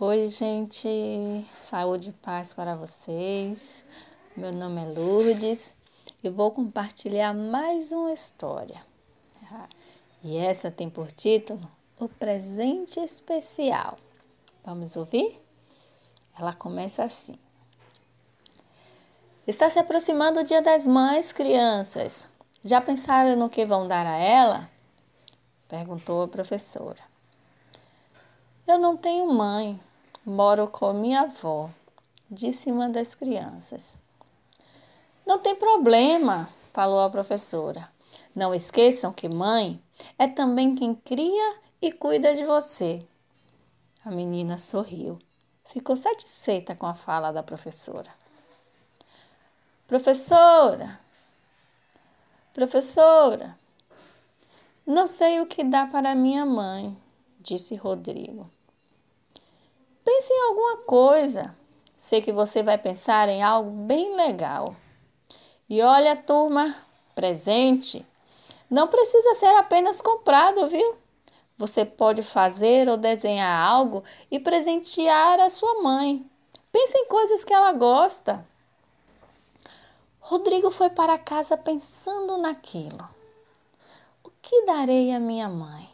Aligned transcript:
Oi, 0.00 0.28
gente, 0.28 1.44
saúde 1.58 2.10
e 2.10 2.12
paz 2.12 2.54
para 2.54 2.76
vocês. 2.76 3.84
Meu 4.36 4.52
nome 4.52 4.80
é 4.80 4.84
Lourdes 4.96 5.74
e 6.22 6.30
vou 6.30 6.52
compartilhar 6.52 7.34
mais 7.34 7.90
uma 7.90 8.12
história. 8.12 8.80
E 10.22 10.36
essa 10.36 10.70
tem 10.70 10.88
por 10.88 11.10
título 11.10 11.68
O 11.98 12.08
Presente 12.08 13.00
Especial. 13.00 13.98
Vamos 14.64 14.94
ouvir? 14.94 15.36
Ela 16.38 16.52
começa 16.52 17.02
assim: 17.02 17.36
Está 19.48 19.68
se 19.68 19.80
aproximando 19.80 20.38
o 20.38 20.44
Dia 20.44 20.62
das 20.62 20.86
Mães, 20.86 21.32
crianças. 21.32 22.24
Já 22.62 22.80
pensaram 22.80 23.34
no 23.34 23.50
que 23.50 23.66
vão 23.66 23.88
dar 23.88 24.06
a 24.06 24.16
ela? 24.16 24.70
Perguntou 25.66 26.22
a 26.22 26.28
professora. 26.28 27.02
Eu 28.64 28.78
não 28.78 28.96
tenho 28.96 29.26
mãe, 29.32 29.80
Moro 30.28 30.68
com 30.68 30.92
minha 30.92 31.22
avó, 31.22 31.70
disse 32.30 32.70
uma 32.70 32.86
das 32.90 33.14
crianças. 33.14 33.96
Não 35.24 35.38
tem 35.38 35.56
problema, 35.56 36.50
falou 36.70 37.00
a 37.00 37.08
professora. 37.08 37.90
Não 38.36 38.54
esqueçam 38.54 39.10
que 39.10 39.26
mãe 39.26 39.82
é 40.18 40.28
também 40.28 40.74
quem 40.74 40.94
cria 40.94 41.56
e 41.80 41.90
cuida 41.90 42.34
de 42.34 42.44
você. 42.44 43.02
A 44.04 44.10
menina 44.10 44.58
sorriu. 44.58 45.18
Ficou 45.64 45.96
satisfeita 45.96 46.74
com 46.74 46.84
a 46.84 46.92
fala 46.92 47.32
da 47.32 47.42
professora. 47.42 48.10
Professora, 49.86 51.00
professora, 52.52 53.58
não 54.86 55.06
sei 55.06 55.40
o 55.40 55.46
que 55.46 55.64
dá 55.64 55.86
para 55.86 56.14
minha 56.14 56.44
mãe, 56.44 56.94
disse 57.40 57.74
Rodrigo. 57.76 58.57
Pense 60.08 60.32
em 60.32 60.40
alguma 60.48 60.78
coisa. 60.78 61.54
Sei 61.94 62.22
que 62.22 62.32
você 62.32 62.62
vai 62.62 62.78
pensar 62.78 63.28
em 63.28 63.42
algo 63.42 63.70
bem 63.70 64.16
legal. 64.16 64.74
E 65.68 65.82
olha, 65.82 66.16
turma, 66.16 66.74
presente. 67.14 68.06
Não 68.70 68.88
precisa 68.88 69.34
ser 69.34 69.54
apenas 69.56 70.00
comprado, 70.00 70.66
viu? 70.66 70.96
Você 71.58 71.84
pode 71.84 72.22
fazer 72.22 72.88
ou 72.88 72.96
desenhar 72.96 73.54
algo 73.62 74.02
e 74.30 74.40
presentear 74.40 75.40
a 75.40 75.50
sua 75.50 75.82
mãe. 75.82 76.24
Pense 76.72 76.96
em 76.96 77.06
coisas 77.06 77.44
que 77.44 77.52
ela 77.52 77.72
gosta. 77.72 78.42
Rodrigo 80.20 80.70
foi 80.70 80.88
para 80.88 81.18
casa 81.18 81.54
pensando 81.54 82.38
naquilo. 82.38 83.06
O 84.24 84.30
que 84.40 84.64
darei 84.64 85.12
à 85.12 85.20
minha 85.20 85.50
mãe? 85.50 85.86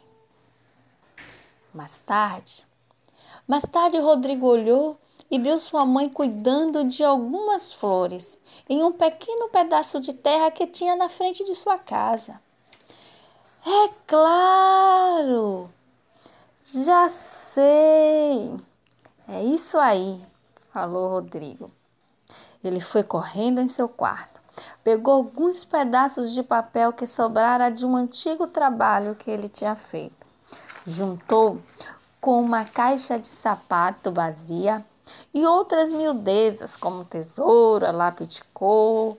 Mais 1.73 1.99
tarde, 1.99 2.65
mais 3.47 3.63
tarde, 3.63 3.99
Rodrigo 3.99 4.47
olhou 4.47 4.97
e 5.29 5.39
viu 5.39 5.57
sua 5.59 5.85
mãe 5.85 6.09
cuidando 6.09 6.83
de 6.83 7.03
algumas 7.03 7.73
flores 7.73 8.39
em 8.69 8.83
um 8.83 8.91
pequeno 8.91 9.49
pedaço 9.49 9.99
de 9.99 10.13
terra 10.13 10.51
que 10.51 10.67
tinha 10.67 10.95
na 10.95 11.09
frente 11.09 11.43
de 11.43 11.55
sua 11.55 11.77
casa. 11.77 12.39
É 13.65 13.89
claro! 14.07 15.69
Já 16.63 17.09
sei! 17.09 18.55
É 19.27 19.43
isso 19.43 19.77
aí, 19.77 20.23
falou 20.71 21.09
Rodrigo. 21.09 21.71
Ele 22.63 22.79
foi 22.79 23.03
correndo 23.03 23.61
em 23.61 23.67
seu 23.67 23.87
quarto, 23.87 24.41
pegou 24.83 25.13
alguns 25.13 25.63
pedaços 25.63 26.33
de 26.33 26.41
papel 26.41 26.93
que 26.93 27.05
sobrara 27.05 27.69
de 27.69 27.85
um 27.85 27.95
antigo 27.95 28.47
trabalho 28.47 29.15
que 29.15 29.29
ele 29.29 29.47
tinha 29.47 29.75
feito, 29.75 30.25
juntou 30.85 31.61
com 32.25 32.41
uma 32.41 32.65
caixa 32.65 33.19
de 33.19 33.27
sapato 33.27 34.11
vazia 34.11 34.83
e 35.31 35.45
outras 35.45 35.93
miudezas 35.93 36.75
como 36.75 37.05
tesoura, 37.05 37.91
lápis 37.91 38.29
de 38.29 38.43
cor, 38.45 39.15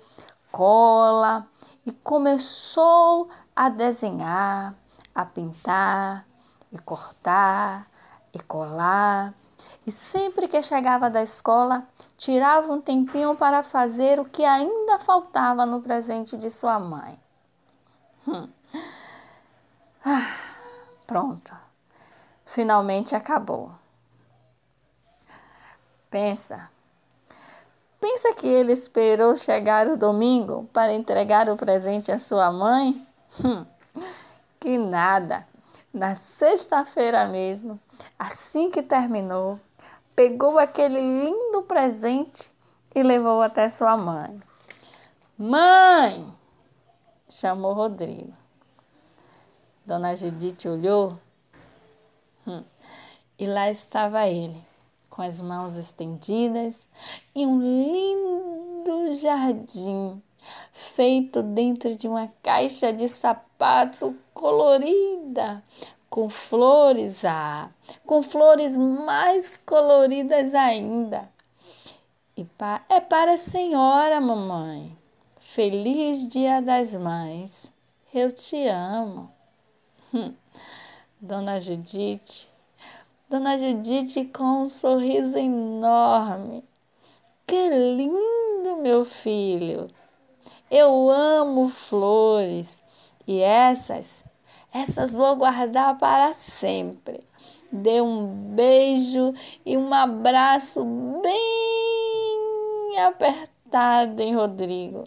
cola 0.51 1.47
e 1.87 1.93
começou 1.93 3.29
a 3.55 3.69
desenhar, 3.69 4.75
a 5.15 5.25
pintar 5.25 6.27
e 6.73 6.79
cortar 6.79 7.87
e 8.35 8.41
colar. 8.41 9.33
E 9.87 9.93
sempre 9.93 10.49
que 10.49 10.61
chegava 10.61 11.09
da 11.09 11.23
escola, 11.23 11.87
tirava 12.17 12.73
um 12.73 12.81
tempinho 12.81 13.37
para 13.37 13.63
fazer 13.63 14.19
o 14.19 14.25
que 14.25 14.45
ainda 14.45 14.99
faltava 14.99 15.65
no 15.65 15.81
presente 15.81 16.37
de 16.37 16.51
sua 16.51 16.81
mãe. 16.81 17.17
Hum. 18.27 18.49
Ah, 20.05 20.37
pronto 21.07 21.66
finalmente 22.57 23.15
acabou. 23.15 23.71
Pensa. 26.11 26.71
Pensa 28.01 28.33
que 28.33 28.47
ele 28.47 28.73
esperou 28.73 29.37
chegar 29.37 29.87
o 29.87 29.97
domingo 29.99 30.67
para 30.73 30.95
entregar 30.95 31.51
o 31.51 31.57
presente 31.59 32.11
à 32.11 32.19
sua 32.19 32.51
mãe? 32.51 33.07
Hum, 33.45 33.67
que 34.59 34.79
nada! 34.79 35.47
Na 35.93 36.15
sexta-feira 36.15 37.29
mesmo, 37.29 37.79
assim 38.19 38.71
que 38.71 38.83
terminou, 38.83 39.61
pegou 40.15 40.59
aquele 40.59 40.99
lindo 40.99 41.63
presente 41.65 42.51
e 42.95 43.03
levou 43.03 43.43
até 43.43 43.69
sua 43.69 43.99
mãe. 43.99 44.41
Mãe! 45.37 46.33
chamou 47.29 47.75
Rodrigo. 47.75 48.33
Dona 49.85 50.17
Judite 50.17 50.67
olhou 50.69 51.19
Hum. 52.47 52.63
E 53.39 53.47
lá 53.47 53.71
estava 53.71 54.27
ele, 54.27 54.63
com 55.11 55.23
as 55.23 55.41
mãos 55.41 55.77
estendidas 55.77 56.87
e 57.35 57.45
um 57.45 57.61
lindo 57.61 59.15
jardim 59.15 60.23
feito 60.73 61.43
dentro 61.43 61.97
de 61.97 62.07
uma 62.07 62.29
caixa 62.43 62.93
de 62.93 63.09
sapato 63.09 64.17
colorida, 64.33 65.63
com 66.09 66.29
flores, 66.29 67.25
ah, 67.25 67.71
com 68.07 68.23
flores 68.23 68.77
mais 68.77 69.57
coloridas 69.57 70.55
ainda. 70.55 71.29
E 72.37 72.45
pa 72.45 72.85
é 72.89 73.01
para 73.01 73.33
a 73.33 73.39
senhora, 73.39 74.21
mamãe. 74.21 74.97
Feliz 75.39 76.29
Dia 76.29 76.61
das 76.61 76.95
Mães. 76.95 77.73
Eu 78.13 78.31
te 78.31 78.69
amo. 78.69 79.31
Hum. 80.13 80.35
Dona 81.27 81.59
Judite. 81.59 82.49
Dona 83.29 83.59
Judite 83.59 84.27
com 84.27 84.63
um 84.63 84.67
sorriso 84.69 85.37
enorme. 85.37 86.63
Que 87.45 87.69
lindo, 87.69 88.77
meu 88.77 89.05
filho! 89.05 89.89
Eu 90.71 91.11
amo 91.11 91.69
flores 91.69 92.81
e 93.27 93.41
essas, 93.41 94.23
essas 94.73 95.17
vou 95.17 95.35
guardar 95.35 95.99
para 95.99 96.33
sempre. 96.33 97.27
Dê 97.73 98.01
um 98.01 98.55
beijo 98.55 99.35
e 99.65 99.77
um 99.77 99.93
abraço 99.93 100.85
bem 101.21 102.99
apertado 103.05 104.23
em 104.23 104.37
Rodrigo 104.37 105.03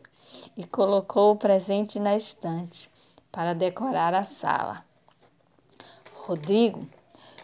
e 0.58 0.66
colocou 0.66 1.32
o 1.32 1.38
presente 1.38 1.98
na 1.98 2.18
estante 2.18 2.92
para 3.32 3.56
decorar 3.56 4.14
a 4.14 4.26
sala. 4.26 4.89
Rodrigo 6.30 6.88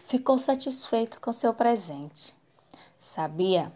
ficou 0.04 0.38
satisfeito 0.38 1.20
com 1.20 1.32
seu 1.32 1.52
presente. 1.52 2.32
Sabia 3.00 3.72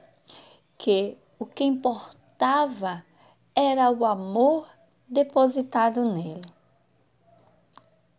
que 0.78 1.19
o 1.37 1.44
que 1.44 1.65
importava 1.65 3.04
era 3.53 3.91
o 3.91 4.04
amor 4.04 4.69
depositado 5.09 6.04
nele. 6.04 6.49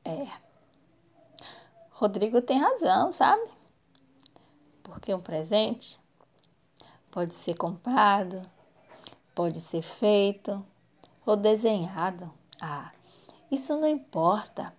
É. 0.04 0.28
Rodrigo 1.92 2.42
tem 2.42 2.60
razão, 2.60 3.14
sabe? 3.14 3.50
Porque 4.84 5.14
um 5.14 5.22
presente 5.22 5.98
pode 7.10 7.34
ser 7.34 7.54
comprado, 7.54 8.42
pode 9.34 9.62
ser 9.62 9.82
feito 9.82 10.62
ou 11.26 11.38
desenhado. 11.38 12.30
Ah, 12.60 12.92
isso 13.50 13.78
não 13.78 13.88
importa. 13.88 14.76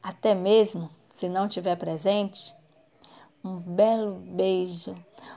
Até 0.00 0.32
mesmo 0.32 0.88
se 1.18 1.28
não 1.28 1.48
tiver 1.48 1.74
presente, 1.74 2.54
um 3.42 3.56
belo 3.56 4.20
beijo, 4.20 4.94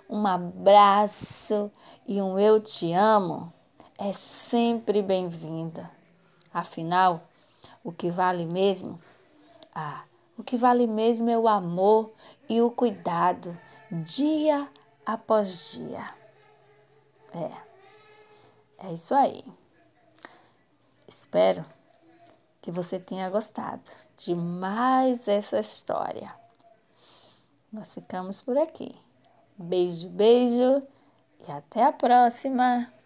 um 0.08 0.28
abraço 0.28 1.72
e 2.06 2.22
um 2.22 2.38
eu 2.38 2.60
te 2.60 2.94
amo 2.94 3.52
é 3.98 4.14
sempre 4.14 5.02
bem-vinda. 5.02 5.90
Afinal, 6.54 7.28
o 7.84 7.92
que 7.92 8.12
vale 8.12 8.46
mesmo? 8.46 9.02
Ah, 9.74 10.04
o 10.38 10.44
que 10.44 10.56
vale 10.56 10.86
mesmo 10.86 11.32
é 11.32 11.38
o 11.38 11.48
amor 11.48 12.14
e 12.48 12.62
o 12.62 12.70
cuidado 12.70 13.58
dia 13.90 14.70
após 15.04 15.72
dia. 15.72 16.14
É, 17.34 18.88
é 18.88 18.94
isso 18.94 19.16
aí. 19.16 19.44
Espero 21.08 21.66
que 22.62 22.70
você 22.70 23.00
tenha 23.00 23.28
gostado 23.32 23.90
de 24.26 24.36
mais 24.36 25.28
essa 25.28 25.60
história. 25.60 26.34
Nós 27.72 27.94
ficamos 27.94 28.42
por 28.42 28.58
aqui. 28.58 28.94
Beijo, 29.58 30.10
beijo 30.10 30.86
e 31.48 31.52
até 31.52 31.84
a 31.84 31.92
próxima! 31.92 33.01